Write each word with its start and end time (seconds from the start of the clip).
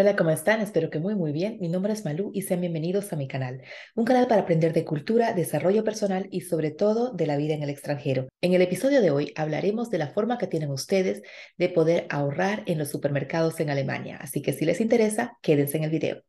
Hola, 0.00 0.16
¿cómo 0.16 0.30
están? 0.30 0.62
Espero 0.62 0.88
que 0.88 0.98
muy 0.98 1.14
muy 1.14 1.30
bien. 1.30 1.58
Mi 1.60 1.68
nombre 1.68 1.92
es 1.92 2.06
Malú 2.06 2.30
y 2.32 2.40
sean 2.40 2.62
bienvenidos 2.62 3.12
a 3.12 3.16
mi 3.16 3.28
canal, 3.28 3.60
un 3.94 4.06
canal 4.06 4.28
para 4.28 4.40
aprender 4.40 4.72
de 4.72 4.86
cultura, 4.86 5.34
desarrollo 5.34 5.84
personal 5.84 6.26
y 6.30 6.40
sobre 6.40 6.70
todo 6.70 7.12
de 7.12 7.26
la 7.26 7.36
vida 7.36 7.52
en 7.52 7.62
el 7.62 7.68
extranjero. 7.68 8.26
En 8.40 8.54
el 8.54 8.62
episodio 8.62 9.02
de 9.02 9.10
hoy 9.10 9.34
hablaremos 9.36 9.90
de 9.90 9.98
la 9.98 10.08
forma 10.08 10.38
que 10.38 10.46
tienen 10.46 10.70
ustedes 10.70 11.20
de 11.58 11.68
poder 11.68 12.06
ahorrar 12.08 12.62
en 12.64 12.78
los 12.78 12.88
supermercados 12.88 13.60
en 13.60 13.68
Alemania, 13.68 14.16
así 14.22 14.40
que 14.40 14.54
si 14.54 14.64
les 14.64 14.80
interesa, 14.80 15.36
quédense 15.42 15.76
en 15.76 15.84
el 15.84 15.90
video. 15.90 16.22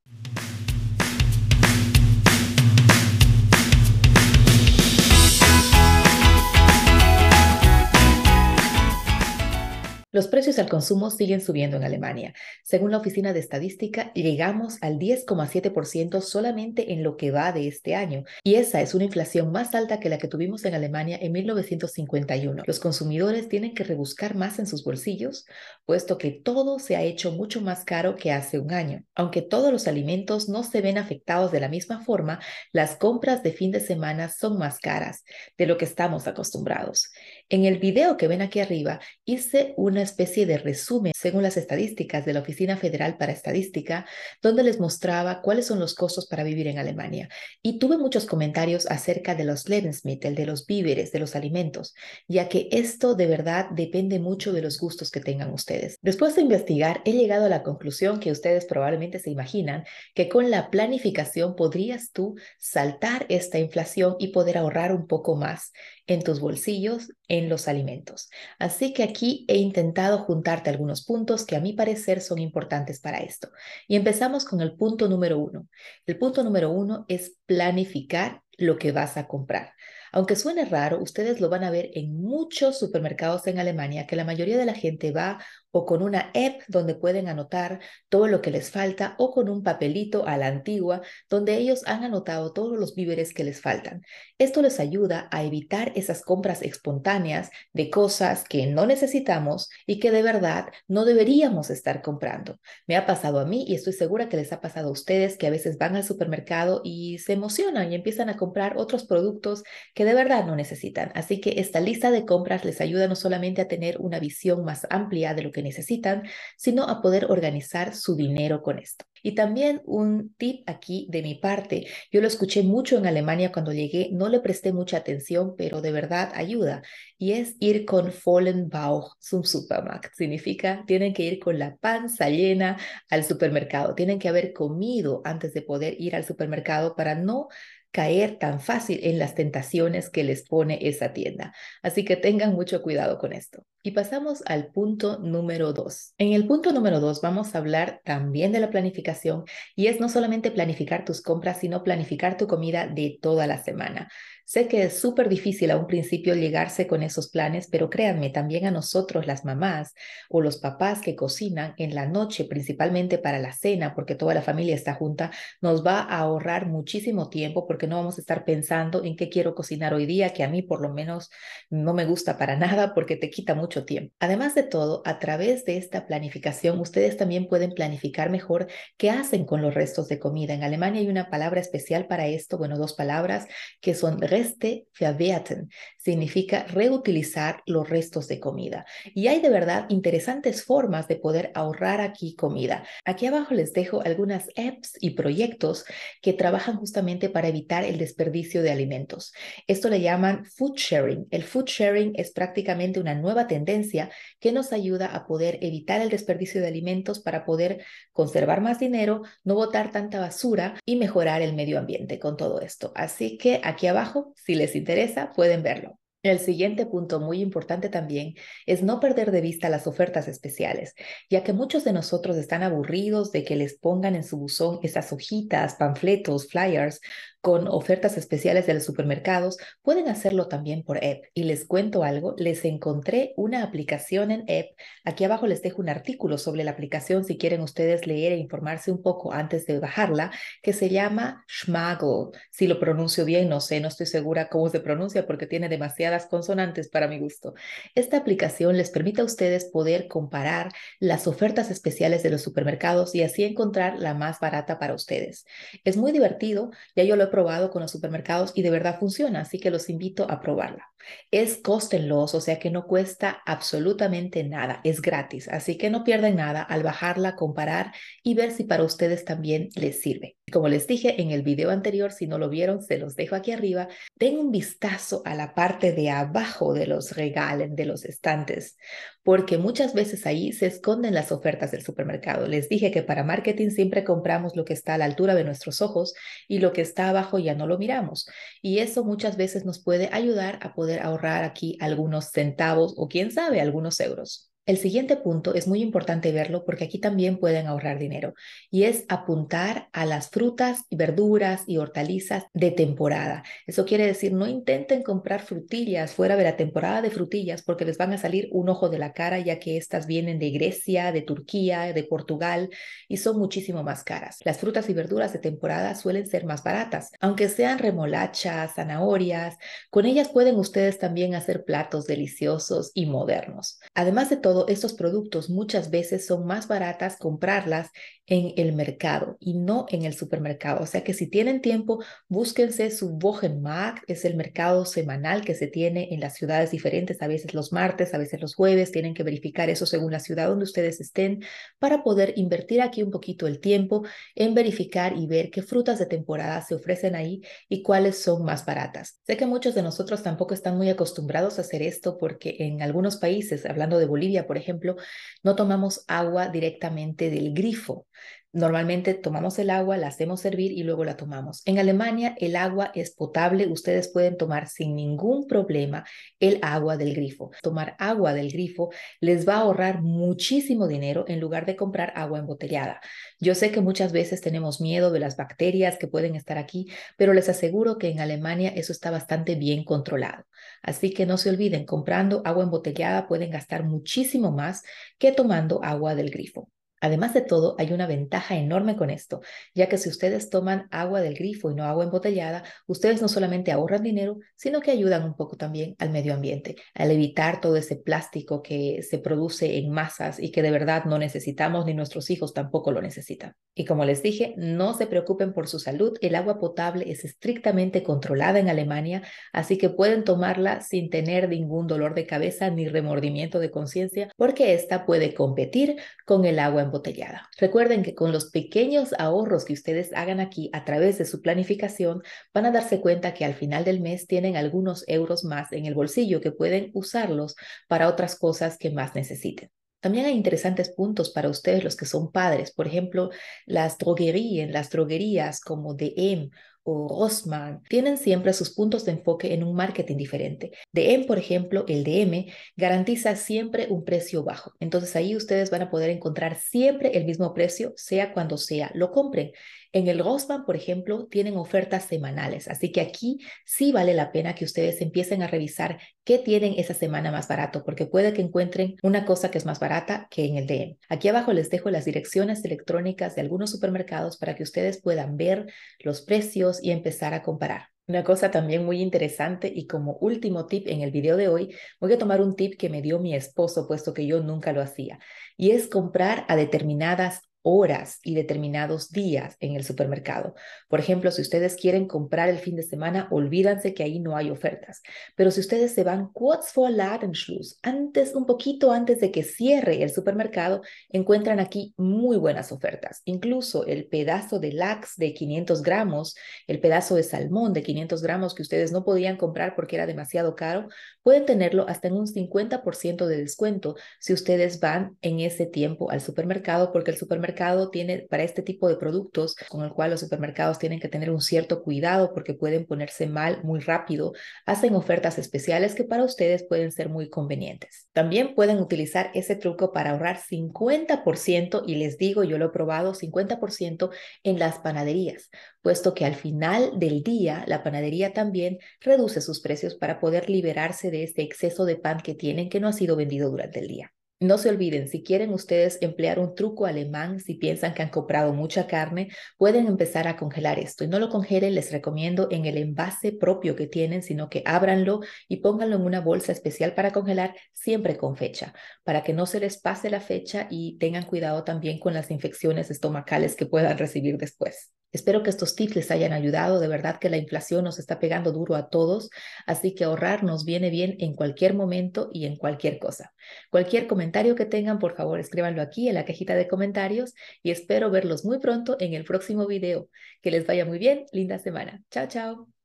Los 10.14 10.28
precios 10.28 10.60
al 10.60 10.68
consumo 10.68 11.10
siguen 11.10 11.40
subiendo 11.40 11.78
en 11.78 11.86
Alemania. 11.86 12.34
Según 12.66 12.92
la 12.92 12.98
Oficina 12.98 13.32
de 13.32 13.40
Estadística, 13.40 14.12
llegamos 14.14 14.78
al 14.82 15.00
10,7% 15.00 16.20
solamente 16.20 16.92
en 16.92 17.02
lo 17.02 17.16
que 17.16 17.32
va 17.32 17.54
de 17.54 17.70
este 17.70 17.96
año, 17.96 18.26
y 18.44 18.56
esa 18.56 18.82
es 18.82 18.94
una 18.94 19.06
inflación 19.06 19.54
más 19.54 19.74
alta 19.74 20.02
que 20.02 20.10
la 20.10 20.18
que 20.18 20.28
tuvimos 20.28 20.66
en 20.66 20.74
Alemania 20.74 21.18
en 21.22 21.32
1951. 21.32 22.64
Los 22.68 22.82
consumidores 22.82 23.48
tienen 23.48 23.74
que 23.74 23.86
rebuscar 23.86 24.36
más 24.36 24.60
en 24.60 24.68
sus 24.68 24.84
bolsillos, 24.84 25.46
puesto 25.86 26.18
que 26.18 26.32
todo 26.32 26.80
se 26.80 26.98
ha 26.98 27.04
hecho 27.04 27.32
mucho 27.32 27.62
más 27.62 27.86
caro 27.86 28.18
que 28.18 28.34
hace 28.34 28.60
un 28.60 28.74
año. 28.74 29.06
Aunque 29.16 29.42
todos 29.42 29.72
los 29.72 29.88
alimentos 29.88 30.50
no 30.50 30.64
se 30.64 30.82
ven 30.82 30.98
afectados 30.98 31.54
de 31.54 31.62
la 31.62 31.70
misma 31.70 32.04
forma, 32.04 32.42
las 32.74 32.98
compras 32.98 33.44
de 33.44 33.54
fin 33.54 33.72
de 33.72 33.80
semana 33.80 34.28
son 34.28 34.58
más 34.58 34.78
caras 34.80 35.24
de 35.58 35.68
lo 35.68 35.78
que 35.78 35.86
estamos 35.86 36.28
acostumbrados. 36.28 37.12
En 37.52 37.66
el 37.66 37.80
video 37.80 38.16
que 38.16 38.30
ven 38.30 38.42
aquí 38.42 38.62
arriba 38.62 39.02
hice 39.26 39.74
una 39.76 40.02
especie 40.02 40.46
de 40.46 40.58
resumen 40.58 41.12
según 41.14 41.44
las 41.44 41.58
estadísticas 41.58 42.24
de 42.24 42.32
la 42.32 42.40
Oficina 42.40 42.78
Federal 42.78 43.18
para 43.18 43.34
Estadística, 43.34 44.06
donde 44.42 44.64
les 44.64 44.80
mostraba 44.80 45.42
cuáles 45.42 45.66
son 45.66 45.78
los 45.78 45.94
costos 45.94 46.28
para 46.28 46.46
vivir 46.46 46.68
en 46.68 46.80
Alemania. 46.80 47.28
Y 47.62 47.78
tuve 47.78 47.98
muchos 47.98 48.26
comentarios 48.26 48.90
acerca 48.90 49.36
de 49.36 49.44
los 49.44 49.68
Lebensmittel, 49.68 50.34
de 50.34 50.46
los 50.46 50.66
víveres, 50.66 51.12
de 51.12 51.20
los 51.20 51.36
alimentos, 51.36 51.94
ya 52.26 52.48
que 52.48 52.70
esto 52.72 53.16
de 53.16 53.28
verdad 53.28 53.66
depende 53.72 54.20
mucho 54.20 54.54
de 54.54 54.62
los 54.62 54.80
gustos 54.80 55.12
que 55.12 55.20
tengan 55.20 55.52
ustedes. 55.52 55.98
Después 56.02 56.38
de 56.38 56.44
investigar, 56.44 57.02
he 57.04 57.12
llegado 57.12 57.48
a 57.48 57.50
la 57.50 57.64
conclusión 57.64 58.22
que 58.22 58.32
ustedes 58.32 58.64
probablemente 58.64 59.20
se 59.20 59.30
imaginan 59.30 59.84
que 60.16 60.30
con 60.30 60.52
la 60.52 60.70
planificación 60.70 61.58
podrías 61.58 62.14
tú 62.14 62.36
saltar 62.60 63.26
esta 63.28 63.60
inflación 63.60 64.16
y 64.20 64.30
poder 64.30 64.58
ahorrar 64.58 64.96
un 64.96 65.06
poco 65.06 65.36
más 65.36 65.74
en 66.08 66.22
tus 66.22 66.40
bolsillos 66.40 67.14
en 67.28 67.50
los 67.50 67.68
alimentos. 67.68 68.30
Así 68.60 68.94
que 68.94 69.04
aquí 69.04 69.46
he 69.48 69.58
intentado 69.58 70.20
juntarte 70.20 70.70
algunos 70.70 71.06
puntos 71.06 71.46
que 71.46 71.56
a 71.56 71.62
mi 71.62 71.74
parecer 71.74 72.22
son 72.22 72.40
importantes 72.40 73.00
para 73.00 73.20
esto. 73.20 73.50
Y 73.88 73.96
empezamos 73.96 74.46
con 74.46 74.62
el 74.62 74.76
punto 74.76 75.08
número 75.08 75.38
uno. 75.40 75.68
El 76.06 76.18
punto 76.18 76.44
número 76.44 76.72
uno 76.72 77.06
es 77.08 77.38
planificar 77.46 78.42
lo 78.58 78.78
que 78.78 78.92
vas 78.92 79.18
a 79.18 79.28
comprar. 79.28 79.74
Aunque 80.12 80.36
suene 80.36 80.66
raro, 80.66 81.00
ustedes 81.02 81.40
lo 81.40 81.50
van 81.50 81.64
a 81.64 81.72
ver 81.72 81.92
en 81.94 82.16
muchos 82.16 82.78
supermercados 82.78 83.48
en 83.48 83.60
Alemania 83.60 84.08
que 84.08 84.16
la 84.16 84.26
mayoría 84.26 84.58
de 84.58 84.66
la 84.66 84.74
gente 84.74 85.12
va 85.12 85.40
o 85.72 85.86
con 85.86 86.04
una 86.04 86.32
app 86.34 86.62
donde 86.68 86.96
pueden 86.96 87.28
anotar 87.28 87.80
todo 88.10 88.28
lo 88.28 88.42
que 88.42 88.52
les 88.52 88.72
falta 88.72 89.16
o 89.18 89.32
con 89.32 89.50
un 89.50 89.64
papelito 89.64 90.28
a 90.28 90.38
la 90.38 90.48
antigua 90.48 91.02
donde 91.30 91.56
ellos 91.58 91.84
han 91.86 92.04
anotado 92.04 92.52
todos 92.52 92.78
los 92.78 92.94
víveres 92.94 93.34
que 93.34 93.44
les 93.44 93.62
faltan. 93.62 94.04
Esto 94.38 94.62
les 94.62 94.80
ayuda 94.80 95.30
a 95.32 95.44
evitar 95.44 95.94
esas 95.96 96.24
compras 96.24 96.62
espontáneas 96.62 97.50
de 97.74 97.90
cosas 97.90 98.44
que 98.44 98.68
no 98.68 98.86
necesitamos 98.86 99.70
y 99.88 100.00
que 100.00 100.12
de 100.12 100.22
verdad 100.22 100.68
no 100.88 101.06
deberíamos 101.06 101.70
estar 101.70 102.02
comprando. 102.02 102.60
Me 102.86 102.98
ha 102.98 103.06
pasado 103.06 103.40
a 103.40 103.46
mí 103.46 103.64
y 103.68 103.76
estoy 103.76 103.94
segura 103.94 104.28
que 104.28 104.38
les 104.38 104.52
ha 104.52 104.60
pasado 104.60 104.90
a 104.90 104.92
ustedes 104.92 105.38
que 105.38 105.48
a 105.48 105.52
veces 105.52 105.78
van 105.78 105.96
al 105.96 106.04
supermercado 106.04 106.82
y 106.84 107.20
se 107.20 107.34
emocionan 107.34 107.92
y 107.92 107.96
empiezan 107.96 108.30
a 108.30 108.38
comprar 108.38 108.78
otros 108.78 109.06
productos 109.06 109.64
que 109.94 110.01
de 110.06 110.14
verdad 110.14 110.46
no 110.46 110.56
necesitan. 110.56 111.12
Así 111.16 111.42
que 111.42 111.60
esta 111.60 111.80
lista 111.80 112.12
de 112.12 112.26
compras 112.26 112.66
les 112.66 112.82
ayuda 112.82 113.08
no 113.08 113.16
solamente 113.16 113.62
a 113.62 113.68
tener 113.68 114.00
una 114.00 114.20
visión 114.20 114.64
más 114.64 114.88
amplia 114.90 115.34
de 115.34 115.44
lo 115.44 115.52
que 115.52 115.64
necesitan, 115.64 116.24
sino 116.58 116.84
a 116.84 117.02
poder 117.02 117.26
organizar 117.26 117.96
su 117.96 118.16
dinero 118.16 118.62
con 118.62 118.80
esto. 118.80 119.06
Y 119.24 119.36
también 119.36 119.82
un 119.86 120.34
tip 120.38 120.68
aquí 120.68 121.08
de 121.10 121.22
mi 121.22 121.36
parte, 121.36 121.86
yo 122.12 122.22
lo 122.22 122.28
escuché 122.28 122.64
mucho 122.64 122.98
en 122.98 123.06
Alemania 123.06 123.52
cuando 123.52 123.72
llegué, 123.72 124.10
no 124.12 124.30
le 124.30 124.40
presté 124.40 124.74
mucha 124.74 124.98
atención, 124.98 125.56
pero 125.56 125.82
de 125.82 125.92
verdad 125.92 126.32
ayuda, 126.34 126.82
y 127.18 127.34
es 127.34 127.56
ir 127.60 127.86
con 127.86 128.12
vollen 128.26 128.68
Bauch 128.70 129.14
zum 129.20 129.44
Supermarkt. 129.44 130.16
Significa, 130.16 130.84
tienen 130.88 131.14
que 131.14 131.24
ir 131.24 131.40
con 131.40 131.60
la 131.60 131.76
panza 131.76 132.30
llena 132.30 132.78
al 133.10 133.24
supermercado, 133.24 133.94
tienen 133.94 134.18
que 134.18 134.30
haber 134.30 134.54
comido 134.54 135.22
antes 135.24 135.54
de 135.54 135.62
poder 135.62 135.96
ir 136.00 136.16
al 136.16 136.26
supermercado 136.26 136.96
para 136.96 137.14
no 137.14 137.48
caer 137.92 138.40
tan 138.40 138.60
fácil 138.60 139.00
en 139.04 139.20
las 139.20 139.36
tentaciones 139.36 140.10
que 140.10 140.24
les 140.24 140.48
pone 140.48 140.88
esa 140.88 141.14
tienda. 141.14 141.54
Así 141.84 142.06
que 142.06 142.16
tengan 142.16 142.54
mucho 142.54 142.82
cuidado 142.82 143.18
con 143.18 143.34
esto. 143.34 143.66
Y 143.84 143.92
pasamos 143.92 144.44
al 144.46 144.68
punto 144.68 145.20
número 145.20 145.74
dos. 145.74 146.14
En 146.18 146.34
el 146.34 146.48
punto 146.48 146.72
número 146.72 147.00
dos 147.00 147.22
vamos 147.22 147.54
a 147.54 147.58
hablar 147.58 148.02
también 148.06 148.52
de 148.52 148.60
la 148.60 148.70
planificación 148.70 149.44
y 149.76 149.88
es 149.88 150.00
no 150.00 150.08
solamente 150.08 150.52
planificar 150.52 151.04
tus 151.04 151.22
compras, 151.22 151.60
sino 151.60 151.84
planificar 151.84 152.38
tu 152.38 152.48
comida 152.48 152.88
de 152.88 153.18
toda 153.22 153.48
la 153.48 153.64
semana. 153.64 154.10
Sé 154.52 154.68
que 154.68 154.84
es 154.84 155.00
súper 155.00 155.30
difícil 155.30 155.72
a 155.72 155.78
un 155.78 155.88
principio 155.88 156.36
llegarse 156.36 156.86
con 156.86 157.04
esos 157.04 157.30
planes, 157.30 157.70
pero 157.72 157.90
créanme, 157.90 158.32
también 158.32 158.66
a 158.66 158.72
nosotros 158.72 159.26
las 159.26 159.46
mamás 159.46 159.94
o 160.30 160.42
los 160.42 160.58
papás 160.58 161.00
que 161.00 161.16
cocinan 161.16 161.74
en 161.78 161.96
la 161.96 162.06
noche, 162.06 162.44
principalmente 162.44 163.18
para 163.18 163.40
la 163.40 163.54
cena, 163.54 163.96
porque 163.96 164.14
toda 164.14 164.34
la 164.34 164.42
familia 164.42 164.76
está 164.76 164.94
junta, 164.94 165.32
nos 165.62 165.86
va 165.86 166.02
a 166.02 166.18
ahorrar 166.18 166.68
muchísimo 166.68 167.30
tiempo 167.30 167.66
porque 167.66 167.88
no 167.88 167.96
vamos 167.96 168.18
a 168.18 168.20
estar 168.20 168.44
pensando 168.44 169.06
en 169.06 169.16
qué 169.16 169.30
quiero 169.30 169.56
cocinar 169.56 169.94
hoy 169.94 170.06
día, 170.06 170.34
que 170.34 170.44
a 170.44 170.50
mí 170.50 170.62
por 170.62 170.82
lo 170.82 170.90
menos 170.90 171.30
no 171.70 171.94
me 171.94 172.04
gusta 172.04 172.38
para 172.38 172.58
nada 172.58 172.94
porque 172.94 173.16
te 173.16 173.30
quita 173.30 173.56
mucho 173.56 173.86
tiempo. 173.86 174.14
Además 174.20 174.54
de 174.54 174.64
todo, 174.64 175.02
a 175.06 175.18
través 175.18 175.64
de 175.64 175.78
esta 175.78 176.06
planificación, 176.06 176.78
ustedes 176.82 177.16
también 177.16 177.48
pueden 177.48 177.72
planificar 177.72 178.30
mejor 178.30 178.68
qué 178.98 179.12
hacen 179.12 179.46
con 179.46 179.62
los 179.62 179.74
restos 179.74 180.10
de 180.10 180.20
comida. 180.20 180.54
En 180.54 180.64
Alemania 180.66 181.00
hay 181.00 181.08
una 181.08 181.30
palabra 181.30 181.62
especial 181.62 182.08
para 182.08 182.28
esto, 182.28 182.58
bueno, 182.58 182.78
dos 182.78 182.92
palabras 182.96 183.48
que 183.80 183.96
son 183.96 184.20
reste 184.42 184.88
verwerten, 185.00 185.70
significa 185.98 186.66
reutilizar 186.68 187.62
los 187.66 187.88
restos 187.90 188.28
de 188.28 188.40
comida. 188.40 188.86
Y 189.14 189.28
hay 189.28 189.40
de 189.40 189.50
verdad 189.50 189.86
interesantes 189.90 190.64
formas 190.64 191.08
de 191.08 191.18
poder 191.18 191.52
ahorrar 191.54 192.02
aquí 192.02 192.36
comida. 192.36 192.84
Aquí 193.06 193.28
abajo 193.28 193.54
les 193.54 193.72
dejo 193.74 194.02
algunas 194.02 194.48
apps 194.58 194.94
y 195.00 195.12
proyectos 195.12 195.86
que 196.22 196.34
trabajan 196.34 196.78
justamente 196.78 197.30
para 197.30 197.50
evitar 197.50 197.84
el 197.84 197.98
desperdicio 197.98 198.64
de 198.64 198.72
alimentos. 198.72 199.34
Esto 199.68 199.90
le 199.90 200.02
llaman 200.02 200.46
food 200.46 200.76
sharing. 200.76 201.28
El 201.30 201.44
food 201.44 201.66
sharing 201.66 202.14
es 202.16 202.32
prácticamente 202.32 203.00
una 203.00 203.14
nueva 203.14 203.48
tendencia 203.48 204.10
que 204.40 204.52
nos 204.52 204.74
ayuda 204.74 205.08
a 205.08 205.28
poder 205.28 205.60
evitar 205.62 206.02
el 206.02 206.10
desperdicio 206.10 206.62
de 206.62 206.68
alimentos 206.68 207.20
para 207.20 207.46
poder 207.46 207.86
conservar 208.12 208.62
más 208.62 208.80
dinero, 208.80 209.22
no 209.44 209.56
botar 209.56 209.92
tanta 209.92 210.20
basura 210.20 210.76
y 210.86 210.96
mejorar 210.96 211.42
el 211.42 211.54
medio 211.54 211.78
ambiente 211.78 212.18
con 212.18 212.38
todo 212.38 212.62
esto. 212.62 212.92
Así 212.96 213.38
que 213.38 213.62
aquí 213.64 213.88
abajo 213.88 214.31
si 214.36 214.56
les 214.56 214.76
interesa, 214.76 215.32
pueden 215.34 215.64
verlo. 215.64 215.98
El 216.24 216.38
siguiente 216.38 216.86
punto 216.86 217.20
muy 217.20 217.42
importante 217.42 217.90
también 217.90 218.36
es 218.68 218.84
no 218.84 219.00
perder 219.00 219.32
de 219.32 219.42
vista 219.42 219.70
las 219.70 219.88
ofertas 219.88 220.28
especiales, 220.28 220.94
ya 221.32 221.44
que 221.44 221.52
muchos 221.52 221.84
de 221.84 221.94
nosotros 221.94 222.38
están 222.38 222.62
aburridos 222.62 223.32
de 223.32 223.44
que 223.44 223.56
les 223.56 223.80
pongan 223.80 224.16
en 224.16 224.24
su 224.24 224.38
buzón 224.38 224.80
esas 224.84 225.12
hojitas, 225.12 225.76
panfletos, 225.76 226.48
flyers 226.48 227.02
con 227.42 227.68
ofertas 227.68 228.18
especiales 228.18 228.68
de 228.68 228.76
los 228.76 228.86
supermercados, 228.86 229.58
pueden 229.82 230.08
hacerlo 230.08 230.48
también 230.48 230.84
por 230.84 230.98
app. 230.98 231.24
Y 231.34 231.44
les 231.44 231.66
cuento 231.66 232.04
algo, 232.04 232.36
les 232.38 232.64
encontré 232.66 233.34
una 233.36 233.64
aplicación 233.64 234.32
en 234.32 234.42
app. 234.42 234.68
Aquí 235.04 235.24
abajo 235.24 235.48
les 235.48 235.62
dejo 235.62 235.82
un 235.82 235.90
artículo 235.90 236.38
sobre 236.38 236.64
la 236.64 236.72
aplicación 236.72 237.26
si 237.26 237.38
quieren 237.38 237.62
ustedes 237.62 238.06
leer 238.06 238.34
e 238.34 238.38
informarse 238.38 238.92
un 238.92 239.02
poco 239.02 239.34
antes 239.34 239.66
de 239.66 239.80
bajarla, 239.80 240.32
que 240.62 240.74
se 240.74 240.90
llama 240.90 241.44
Schmagel. 241.50 242.30
Si 242.52 242.68
lo 242.68 242.80
pronuncio 242.80 243.26
bien, 243.26 243.50
no 243.50 243.60
sé, 243.60 243.80
no 243.80 243.88
estoy 243.88 244.06
segura 244.06 244.50
cómo 244.50 244.70
se 244.70 244.80
pronuncia 244.80 245.26
porque 245.26 245.48
tiene 245.48 245.68
demasiadas 245.68 246.28
consonantes 246.28 246.90
para 246.90 247.08
mi 247.08 247.20
gusto. 247.20 247.56
Esta 247.96 248.18
aplicación 248.18 248.78
les 248.78 248.92
permite 248.92 249.22
a 249.22 249.26
ustedes 249.26 249.66
poder 249.66 250.08
comparar 250.08 250.72
las 251.00 251.28
ofertas 251.28 251.72
especiales 251.72 252.22
de 252.22 252.30
los 252.30 252.42
supermercados 252.42 253.16
y 253.16 253.24
así 253.24 253.44
encontrar 253.44 253.98
la 253.98 254.14
más 254.14 254.40
barata 254.40 254.78
para 254.78 254.94
ustedes. 254.94 255.46
Es 255.84 255.98
muy 255.98 256.12
divertido, 256.12 256.72
ya 256.96 257.04
yo 257.04 257.16
lo 257.16 257.31
probado 257.32 257.72
con 257.72 257.82
los 257.82 257.92
supermercados 257.92 258.52
y 258.54 258.62
de 258.62 258.70
verdad 258.70 259.00
funciona, 259.00 259.42
así 259.42 259.60
que 259.60 259.72
los 259.72 259.90
invito 259.90 260.30
a 260.30 260.42
probarla. 260.42 260.86
Es 261.32 261.58
costenlos, 261.58 262.36
o 262.36 262.42
sea 262.42 262.60
que 262.60 262.70
no 262.70 262.86
cuesta 262.86 263.42
absolutamente 263.46 264.44
nada, 264.44 264.82
es 264.84 265.02
gratis, 265.02 265.48
así 265.48 265.78
que 265.78 265.90
no 265.90 266.04
pierden 266.04 266.36
nada 266.36 266.62
al 266.62 266.84
bajarla, 266.84 267.36
comparar 267.36 267.94
y 268.24 268.36
ver 268.36 268.52
si 268.52 268.66
para 268.66 268.84
ustedes 268.84 269.26
también 269.26 269.70
les 269.76 270.02
sirve. 270.02 270.38
Como 270.52 270.68
les 270.68 270.86
dije 270.88 271.22
en 271.22 271.32
el 271.32 271.42
video 271.42 271.70
anterior, 271.70 272.12
si 272.12 272.28
no 272.28 272.38
lo 272.38 272.50
vieron, 272.50 272.82
se 272.82 272.98
los 272.98 273.16
dejo 273.16 273.36
aquí 273.36 273.52
arriba. 273.52 273.88
Den 274.16 274.38
un 274.38 274.52
vistazo 274.52 275.22
a 275.26 275.34
la 275.34 275.54
parte 275.56 275.94
de 275.94 276.10
abajo 276.10 276.74
de 276.74 276.88
los 276.88 277.16
regales, 277.16 277.76
de 277.76 277.86
los 277.86 278.06
estantes, 278.06 278.78
porque 279.24 279.58
muchas 279.58 279.94
veces 279.94 280.26
ahí 280.26 280.52
se 280.52 280.68
esconden 280.68 281.14
las 281.14 281.32
ofertas 281.32 281.72
del 281.72 281.84
supermercado. 281.84 282.48
Les 282.48 282.70
dije 282.70 282.92
que 282.92 283.02
para 283.04 283.24
marketing 283.24 283.70
siempre 283.70 284.04
compramos 284.04 284.56
lo 284.56 284.66
que 284.66 284.74
está 284.74 284.96
a 284.96 284.98
la 284.98 285.06
altura 285.06 285.36
de 285.36 285.44
nuestros 285.44 285.82
ojos 285.82 286.14
y 286.48 286.60
lo 286.60 286.74
que 286.74 286.82
está 286.82 287.10
abajo 287.10 287.40
ya 287.40 287.56
no 287.56 287.66
lo 287.66 287.78
miramos. 287.78 288.28
Y 288.62 288.80
eso 288.80 289.04
muchas 289.04 289.38
veces 289.38 289.66
nos 289.66 289.82
puede 289.82 290.10
ayudar 290.12 290.60
a 290.62 290.74
poder 290.74 291.02
ahorrar 291.02 291.44
aquí 291.44 291.78
algunos 291.80 292.32
centavos 292.32 292.94
o 292.98 293.08
quién 293.08 293.32
sabe, 293.32 293.62
algunos 293.62 294.00
euros. 294.00 294.51
El 294.72 294.78
siguiente 294.78 295.18
punto 295.18 295.54
es 295.54 295.68
muy 295.68 295.82
importante 295.82 296.32
verlo 296.32 296.64
porque 296.64 296.86
aquí 296.86 296.98
también 296.98 297.40
pueden 297.40 297.68
ahorrar 297.68 298.00
dinero 298.00 298.36
y 298.70 298.84
es 298.84 299.04
apuntar 299.10 299.90
a 299.92 300.06
las 300.06 300.30
frutas, 300.30 300.86
verduras 300.90 301.64
y 301.68 301.76
hortalizas 301.76 302.46
de 302.54 302.72
temporada. 302.72 303.44
Eso 303.68 303.84
quiere 303.84 304.06
decir 304.06 304.32
no 304.32 304.48
intenten 304.48 305.04
comprar 305.04 305.42
frutillas 305.42 306.14
fuera 306.14 306.38
de 306.38 306.46
la 306.46 306.56
temporada 306.56 307.02
de 307.02 307.12
frutillas 307.12 307.64
porque 307.64 307.84
les 307.84 307.98
van 307.98 308.14
a 308.14 308.18
salir 308.18 308.48
un 308.54 308.70
ojo 308.70 308.88
de 308.88 308.98
la 308.98 309.12
cara 309.12 309.40
ya 309.40 309.60
que 309.60 309.76
estas 309.76 310.08
vienen 310.08 310.40
de 310.40 310.52
Grecia, 310.52 311.12
de 311.12 311.22
Turquía, 311.22 311.92
de 311.92 312.04
Portugal 312.06 312.70
y 313.10 313.18
son 313.18 313.40
muchísimo 313.40 313.84
más 313.84 314.06
caras. 314.06 314.38
Las 314.46 314.60
frutas 314.60 314.90
y 314.90 314.94
verduras 314.94 315.34
de 315.34 315.40
temporada 315.40 315.96
suelen 315.96 316.28
ser 316.28 316.46
más 316.46 316.64
baratas, 316.64 317.12
aunque 317.20 317.50
sean 317.50 317.78
remolachas, 317.78 318.76
zanahorias, 318.76 319.58
con 319.90 320.06
ellas 320.06 320.30
pueden 320.30 320.56
ustedes 320.56 320.98
también 320.98 321.36
hacer 321.36 321.66
platos 321.66 322.08
deliciosos 322.08 322.92
y 322.94 323.06
modernos. 323.06 323.78
Además 323.96 324.30
de 324.30 324.38
todo, 324.38 324.61
estos 324.68 324.94
productos 324.94 325.50
muchas 325.50 325.90
veces 325.90 326.26
son 326.26 326.46
más 326.46 326.68
baratas 326.68 327.18
comprarlas 327.18 327.90
en 328.32 328.54
el 328.56 328.72
mercado 328.72 329.36
y 329.42 329.56
no 329.56 329.86
en 329.90 330.06
el 330.06 330.14
supermercado. 330.14 330.82
O 330.82 330.86
sea 330.86 331.04
que 331.04 331.14
si 331.14 331.28
tienen 331.28 331.62
tiempo, 331.62 332.02
búsquense 332.30 332.90
su 332.90 333.18
Wochenmarkt, 333.22 334.10
es 334.10 334.24
el 334.24 334.36
mercado 334.36 334.86
semanal 334.86 335.44
que 335.44 335.54
se 335.54 335.68
tiene 335.68 336.14
en 336.14 336.22
las 336.22 336.36
ciudades 336.36 336.72
diferentes, 336.72 337.22
a 337.22 337.28
veces 337.28 337.54
los 337.54 337.74
martes, 337.74 338.14
a 338.14 338.18
veces 338.18 338.40
los 338.40 338.56
jueves, 338.56 338.94
tienen 338.94 339.14
que 339.14 339.24
verificar 339.24 339.70
eso 339.70 339.86
según 339.86 340.14
la 340.14 340.22
ciudad 340.22 340.48
donde 340.48 340.64
ustedes 340.64 341.02
estén 341.02 341.44
para 341.78 342.04
poder 342.04 342.34
invertir 342.38 342.82
aquí 342.82 343.04
un 343.04 343.12
poquito 343.12 343.48
el 343.48 343.60
tiempo 343.60 344.06
en 344.34 344.54
verificar 344.54 345.18
y 345.18 345.28
ver 345.28 345.52
qué 345.52 345.62
frutas 345.62 346.00
de 346.00 346.06
temporada 346.06 346.62
se 346.62 346.76
ofrecen 346.76 347.16
ahí 347.16 347.42
y 347.68 347.84
cuáles 347.84 348.18
son 348.18 348.46
más 348.46 348.66
baratas. 348.66 349.20
Sé 349.28 349.36
que 349.36 349.46
muchos 349.46 349.76
de 349.76 349.84
nosotros 349.84 350.24
tampoco 350.24 350.54
están 350.54 350.78
muy 350.78 350.90
acostumbrados 350.90 351.58
a 351.58 351.64
hacer 351.64 351.82
esto 351.82 352.18
porque 352.18 352.56
en 352.60 352.82
algunos 352.82 353.18
países, 353.18 353.66
hablando 353.66 354.00
de 354.00 354.06
Bolivia, 354.06 354.48
por 354.48 354.58
ejemplo, 354.58 354.96
no 355.44 355.58
tomamos 355.58 356.06
agua 356.08 356.48
directamente 356.48 357.30
del 357.30 357.54
grifo. 357.54 358.08
Normalmente 358.54 359.14
tomamos 359.14 359.60
el 359.60 359.70
agua, 359.70 359.96
la 359.96 360.08
hacemos 360.08 360.42
servir 360.42 360.74
y 360.74 360.84
luego 360.84 361.06
la 361.06 361.16
tomamos. 361.16 361.62
En 361.66 361.80
Alemania 361.80 362.36
el 362.38 362.58
agua 362.58 362.92
es 362.94 363.12
potable, 363.12 363.68
ustedes 363.68 364.10
pueden 364.10 364.36
tomar 364.36 364.68
sin 364.68 364.94
ningún 364.94 365.48
problema 365.48 366.04
el 366.38 366.60
agua 366.62 366.98
del 366.98 367.16
grifo. 367.16 367.52
Tomar 367.62 367.96
agua 367.98 368.34
del 368.34 368.52
grifo 368.52 368.90
les 369.22 369.48
va 369.48 369.56
a 369.56 369.60
ahorrar 369.62 370.02
muchísimo 370.02 370.90
dinero 370.90 371.24
en 371.30 371.40
lugar 371.40 371.66
de 371.66 371.78
comprar 371.78 372.12
agua 372.14 372.40
embotellada. 372.40 373.00
Yo 373.40 373.56
sé 373.56 373.72
que 373.72 373.80
muchas 373.80 374.12
veces 374.12 374.42
tenemos 374.42 374.82
miedo 374.82 375.12
de 375.12 375.20
las 375.20 375.38
bacterias 375.38 375.98
que 375.98 376.08
pueden 376.08 376.36
estar 376.36 376.58
aquí, 376.58 376.88
pero 377.16 377.34
les 377.34 377.48
aseguro 377.48 377.98
que 377.98 378.10
en 378.10 378.20
Alemania 378.20 378.74
eso 378.76 378.92
está 378.92 379.12
bastante 379.12 379.56
bien 379.56 379.86
controlado. 379.86 380.44
Así 380.82 381.14
que 381.14 381.26
no 381.26 381.38
se 381.38 381.50
olviden, 381.50 381.86
comprando 381.86 382.42
agua 382.44 382.66
embotellada 382.66 383.28
pueden 383.28 383.50
gastar 383.50 383.86
muchísimo 383.86 384.52
más 384.52 384.84
que 385.18 385.32
tomando 385.32 385.82
agua 385.86 386.16
del 386.16 386.32
grifo. 386.32 386.70
Además 387.02 387.34
de 387.34 387.42
todo, 387.42 387.76
hay 387.80 387.92
una 387.94 388.06
ventaja 388.06 388.56
enorme 388.56 388.96
con 388.96 389.10
esto, 389.10 389.42
ya 389.74 389.90
que 389.90 389.98
si 389.98 390.08
ustedes 390.08 390.50
toman 390.50 390.88
agua 390.92 391.22
del 391.22 391.34
grifo 391.34 391.72
y 391.72 391.76
no 391.76 391.84
agua 391.84 392.06
embotellada, 392.06 392.64
ustedes 392.86 393.22
no 393.22 393.28
solamente 393.28 393.72
ahorran 393.72 394.04
dinero, 394.04 394.38
sino 394.56 394.82
que 394.82 394.92
ayudan 394.92 395.24
un 395.24 395.36
poco 395.36 395.58
también 395.58 395.96
al 395.98 396.12
medio 396.12 396.36
ambiente, 396.36 396.76
al 396.94 397.10
evitar 397.10 397.60
todo 397.60 397.76
ese 397.76 397.96
plástico 397.96 398.62
que 398.62 399.02
se 399.02 399.18
produce 399.18 399.80
en 399.80 399.90
masas 399.90 400.40
y 400.40 400.52
que 400.52 400.62
de 400.62 400.70
verdad 400.70 401.06
no 401.06 401.18
necesitamos 401.18 401.86
ni 401.86 401.96
nuestros 401.96 402.30
hijos 402.30 402.54
tampoco 402.54 402.92
lo 402.92 403.02
necesitan. 403.02 403.56
Y 403.74 403.86
como 403.86 404.06
les 404.06 404.22
dije, 404.22 404.54
no 404.58 404.94
se 404.94 405.08
preocupen 405.08 405.54
por 405.54 405.68
su 405.68 405.80
salud, 405.80 406.18
el 406.22 406.36
agua 406.36 406.60
potable 406.60 407.10
es 407.10 407.26
estrictamente 407.26 408.04
controlada 408.04 408.60
en 408.60 408.70
Alemania, 408.70 409.24
así 409.54 409.78
que 409.78 409.90
pueden 409.90 410.24
tomarla 410.24 410.82
sin 410.82 411.10
tener 411.10 411.50
ningún 411.50 411.88
dolor 411.88 412.14
de 412.14 412.28
cabeza 412.28 412.70
ni 412.70 412.88
remordimiento 412.88 413.60
de 413.60 413.72
conciencia, 413.72 414.30
porque 414.38 414.74
esta 414.76 415.06
puede 415.06 415.34
competir 415.34 415.96
con 416.26 416.46
el 416.46 416.60
agua 416.60 416.91
embotellada. 416.92 417.50
Recuerden 417.58 418.04
que 418.04 418.14
con 418.14 418.32
los 418.32 418.52
pequeños 418.52 419.14
ahorros 419.18 419.66
que 419.66 419.74
ustedes 419.74 420.12
hagan 420.14 420.40
aquí 420.40 420.70
a 420.74 420.84
través 420.84 421.18
de 421.18 421.26
su 421.26 421.42
planificación, 421.42 422.22
van 422.54 422.66
a 422.66 422.72
darse 422.72 423.00
cuenta 423.00 423.34
que 423.34 423.46
al 423.46 423.54
final 423.54 423.86
del 423.86 424.02
mes 424.02 424.28
tienen 424.28 424.58
algunos 424.58 425.04
euros 425.08 425.46
más 425.46 425.72
en 425.72 425.86
el 425.86 425.96
bolsillo 425.96 426.42
que 426.42 426.52
pueden 426.52 426.92
usarlos 426.94 427.56
para 427.88 428.08
otras 428.08 428.38
cosas 428.38 428.78
que 428.78 428.92
más 428.92 429.16
necesiten. 429.16 429.72
También 430.02 430.26
hay 430.26 430.34
interesantes 430.34 430.90
puntos 430.90 431.30
para 431.30 431.48
ustedes 431.48 431.84
los 431.84 431.96
que 431.96 432.06
son 432.06 432.32
padres, 432.32 432.72
por 432.72 432.88
ejemplo, 432.88 433.30
las 433.68 433.98
droguerías, 434.00 434.70
las 434.70 434.90
droguerías 434.90 435.62
como 435.62 435.94
DM 435.94 436.50
o 436.84 437.08
Rossmann 437.08 437.82
tienen 437.90 438.18
siempre 438.18 438.54
sus 438.54 438.74
puntos 438.74 439.06
de 439.06 439.14
enfoque 439.14 439.54
en 439.54 439.64
un 439.64 439.76
marketing 439.76 440.18
diferente. 440.18 440.72
DM, 440.92 441.26
por 441.26 441.38
ejemplo, 441.38 441.86
el 441.88 442.04
DM 442.04 442.52
garantiza 442.76 443.36
siempre 443.36 443.88
un 443.90 444.04
precio 444.04 444.44
bajo. 444.44 444.74
Entonces 444.80 445.16
ahí 445.16 445.36
ustedes 445.36 445.70
van 445.70 445.84
a 445.84 445.90
poder 445.90 446.10
encontrar 446.10 446.58
siempre 446.58 447.18
el 447.18 447.26
mismo 447.26 447.54
precio, 447.54 447.94
sea 447.96 448.34
cuando 448.34 448.58
sea 448.58 448.92
lo 448.94 449.12
compren. 449.12 449.52
En 449.94 450.08
el 450.08 450.20
Rossmann, 450.20 450.64
por 450.66 450.78
ejemplo, 450.78 451.28
tienen 451.30 451.58
ofertas 451.58 452.06
semanales, 452.06 452.70
así 452.70 452.94
que 452.94 453.02
aquí 453.02 453.40
sí 453.66 453.92
vale 453.92 454.14
la 454.14 454.32
pena 454.32 454.56
que 454.56 454.64
ustedes 454.64 455.02
empiecen 455.02 455.44
a 455.44 455.48
revisar 455.48 456.00
qué 456.24 456.38
tienen 456.38 456.76
esa 456.78 456.94
semana 456.94 457.30
más 457.30 457.50
barato, 457.50 457.84
porque 457.84 458.06
puede 458.06 458.32
que 458.32 458.42
encuentren 458.42 458.96
una 459.04 459.26
cosa 459.26 459.52
que 459.52 459.58
es 459.58 459.66
más 459.66 459.82
barata 459.82 460.28
que 460.32 460.46
en 460.46 460.56
el 460.56 460.66
DM. 460.66 460.98
Aquí 461.10 461.28
abajo 461.28 461.52
les 461.52 461.70
dejo 461.70 461.90
las 461.90 462.06
direcciones 462.06 462.64
electrónicas 462.64 463.36
de 463.36 463.42
algunos 463.42 463.72
supermercados 463.72 464.38
para 464.38 464.56
que 464.56 464.64
ustedes 464.64 465.02
puedan 465.02 465.36
ver 465.36 465.68
los 466.00 466.22
precios 466.22 466.71
y 466.82 466.92
empezar 466.92 467.34
a 467.34 467.44
comparar. 467.44 467.88
Una 468.08 468.24
cosa 468.24 468.52
también 468.52 468.86
muy 468.86 469.02
interesante 469.02 469.72
y 469.74 469.88
como 469.88 470.18
último 470.18 470.66
tip 470.66 470.88
en 470.88 471.02
el 471.02 471.12
video 471.12 471.38
de 471.38 471.48
hoy, 471.48 471.76
voy 472.00 472.14
a 472.14 472.18
tomar 472.18 472.42
un 472.42 472.56
tip 472.56 472.78
que 472.78 472.90
me 472.90 473.02
dio 473.02 473.20
mi 473.20 473.36
esposo, 473.36 473.88
puesto 473.88 474.14
que 474.14 474.26
yo 474.26 474.42
nunca 474.42 474.74
lo 474.74 474.82
hacía, 474.82 475.20
y 475.56 475.72
es 475.72 475.88
comprar 475.88 476.46
a 476.50 476.56
determinadas 476.56 477.42
horas 477.64 478.20
y 478.24 478.36
determinados 478.36 479.12
días 479.12 479.56
en 479.60 479.76
el 479.76 479.84
supermercado. 479.84 480.56
Por 480.88 481.00
ejemplo, 481.00 481.32
si 481.32 481.42
ustedes 481.42 481.76
quieren 481.76 482.08
comprar 482.08 482.50
el 482.50 482.58
fin 482.58 482.76
de 482.76 482.84
semana, 482.84 483.28
olvídense 483.32 483.94
que 483.94 484.04
ahí 484.04 484.20
no 484.20 484.36
hay 484.36 484.50
ofertas. 484.50 485.02
Pero 485.36 485.52
si 485.52 485.60
ustedes 485.60 485.94
se 485.94 486.04
van 486.04 486.32
kurz 486.32 486.74
vor 486.74 486.92
Ladenschluss, 486.92 487.80
antes, 487.84 488.34
un 488.34 488.46
poquito 488.46 488.92
antes 488.92 489.20
de 489.20 489.32
que 489.32 489.44
cierre 489.44 490.02
el 490.02 490.10
supermercado, 490.10 490.82
encuentran 491.10 491.60
aquí 491.60 491.94
muy 491.98 492.38
buenas 492.38 492.72
ofertas. 492.72 493.22
Incluso 493.26 493.86
el 493.86 494.08
pedazo 494.08 494.60
de 494.60 494.74
lax 494.74 495.16
de 495.18 495.34
500 495.34 495.82
gramos, 495.84 496.36
el 496.68 496.80
pedazo 496.80 497.16
de 497.16 497.24
salmón 497.24 497.74
de 497.74 497.84
500 497.84 498.22
gramos 498.22 498.56
que 498.56 498.64
ustedes 498.64 498.92
no 498.92 499.04
podían 499.04 499.38
comprar 499.38 499.76
porque 499.76 499.96
era 499.96 500.08
demasiado 500.08 500.56
caro, 500.56 500.88
pueden 501.22 501.46
tenerlo 501.46 501.88
hasta 501.88 502.08
en 502.08 502.16
un 502.16 502.28
50% 502.28 503.28
de 503.28 503.38
descuento 503.38 503.96
si 504.20 504.34
ustedes 504.34 504.80
van 504.80 505.18
en 505.22 505.40
ese 505.40 505.66
tiempo 505.66 506.10
al 506.10 506.22
supermercado 506.22 506.92
porque 506.92 507.12
el 507.12 507.18
supermercado 507.18 507.51
tiene 507.92 508.28
para 508.30 508.44
este 508.44 508.62
tipo 508.62 508.88
de 508.88 508.98
productos 508.98 509.56
con 509.70 509.84
el 509.84 509.92
cual 509.92 510.12
los 510.12 510.20
supermercados 510.20 510.80
tienen 510.80 511.00
que 511.00 511.08
tener 511.08 511.32
un 511.32 511.42
cierto 511.42 511.84
cuidado 511.84 512.34
porque 512.34 512.54
pueden 512.54 512.86
ponerse 512.86 513.28
mal 513.28 513.64
muy 513.64 513.80
rápido, 513.80 514.34
hacen 514.66 514.96
ofertas 514.96 515.38
especiales 515.38 515.96
que 515.96 516.04
para 516.04 516.24
ustedes 516.24 516.64
pueden 516.64 516.92
ser 516.92 517.10
muy 517.10 517.30
convenientes. 517.30 518.08
También 518.14 518.56
pueden 518.56 518.80
utilizar 518.80 519.32
ese 519.34 519.56
truco 519.56 519.92
para 519.92 520.12
ahorrar 520.12 520.40
50% 520.40 521.84
y 521.86 521.96
les 521.96 522.18
digo, 522.18 522.44
yo 522.44 522.58
lo 522.58 522.68
he 522.68 522.70
probado, 522.70 523.14
50% 523.14 524.10
en 524.44 524.60
las 524.60 524.80
panaderías, 524.80 525.50
puesto 525.82 526.14
que 526.14 526.26
al 526.26 526.36
final 526.36 527.00
del 527.00 527.24
día 527.24 527.64
la 527.68 527.84
panadería 527.84 528.34
también 528.34 528.80
reduce 529.00 529.42
sus 529.42 529.62
precios 529.62 529.96
para 529.96 530.20
poder 530.20 530.50
liberarse 530.50 531.12
de 531.12 531.24
este 531.24 531.42
exceso 531.42 531.86
de 531.86 531.96
pan 531.96 532.20
que 532.22 532.36
tienen 532.36 532.70
que 532.70 532.80
no 532.80 532.88
ha 532.88 532.94
sido 532.94 533.16
vendido 533.16 533.50
durante 533.50 533.80
el 533.80 533.88
día. 533.88 534.12
No 534.42 534.58
se 534.58 534.70
olviden, 534.70 535.08
si 535.08 535.22
quieren 535.22 535.54
ustedes 535.54 536.00
emplear 536.02 536.40
un 536.40 536.56
truco 536.56 536.88
alemán, 536.88 537.40
si 537.40 537.54
piensan 537.54 537.94
que 537.94 538.02
han 538.02 538.10
comprado 538.10 538.54
mucha 538.54 538.88
carne, 538.88 539.30
pueden 539.56 539.86
empezar 539.86 540.28
a 540.28 540.36
congelar 540.36 540.80
esto. 540.80 541.04
Y 541.04 541.08
no 541.08 541.20
lo 541.20 541.30
congelen, 541.30 541.76
les 541.76 541.92
recomiendo 541.92 542.48
en 542.50 542.66
el 542.66 542.78
envase 542.80 543.34
propio 543.34 543.76
que 543.76 543.86
tienen, 543.86 544.24
sino 544.24 544.50
que 544.50 544.64
ábranlo 544.66 545.20
y 545.48 545.58
pónganlo 545.58 545.98
en 545.98 546.02
una 546.02 546.22
bolsa 546.22 546.54
especial 546.54 546.96
para 546.96 547.12
congelar, 547.12 547.56
siempre 547.72 548.18
con 548.18 548.36
fecha, 548.36 548.74
para 549.04 549.22
que 549.22 549.34
no 549.34 549.46
se 549.46 549.60
les 549.60 549.80
pase 549.80 550.10
la 550.10 550.22
fecha 550.22 550.68
y 550.72 550.98
tengan 550.98 551.28
cuidado 551.28 551.64
también 551.64 552.00
con 552.00 552.16
las 552.16 552.32
infecciones 552.32 552.90
estomacales 552.90 553.56
que 553.56 553.68
puedan 553.68 554.00
recibir 554.00 554.38
después. 554.40 554.92
Espero 555.12 555.44
que 555.44 555.50
estos 555.50 555.76
tips 555.76 555.96
les 555.96 556.12
hayan 556.12 556.34
ayudado. 556.34 556.80
De 556.80 556.88
verdad 556.88 557.20
que 557.20 557.30
la 557.30 557.38
inflación 557.38 557.84
nos 557.84 558.00
está 558.00 558.20
pegando 558.20 558.52
duro 558.52 558.76
a 558.76 558.90
todos, 558.90 559.30
así 559.66 559.94
que 559.94 560.04
ahorrar 560.04 560.44
nos 560.44 560.66
viene 560.66 560.90
bien 560.90 561.16
en 561.20 561.34
cualquier 561.36 561.74
momento 561.74 562.30
y 562.34 562.46
en 562.46 562.56
cualquier 562.56 563.00
cosa. 563.00 563.34
Cualquier 563.70 564.08
comentario 564.08 564.56
que 564.56 564.66
tengan, 564.66 565.00
por 565.00 565.16
favor, 565.16 565.40
escríbanlo 565.40 565.82
aquí 565.82 566.08
en 566.08 566.16
la 566.16 566.26
cajita 566.26 566.56
de 566.56 566.68
comentarios 566.68 567.34
y 567.64 567.72
espero 567.72 568.10
verlos 568.12 568.46
muy 568.46 568.60
pronto 568.60 568.98
en 569.00 569.14
el 569.14 569.24
próximo 569.24 569.68
video. 569.68 570.10
Que 570.42 570.52
les 570.52 570.66
vaya 570.66 570.86
muy 570.86 571.00
bien. 571.00 571.26
Linda 571.32 571.60
semana. 571.60 572.04
Chao, 572.10 572.28
chao. 572.28 572.81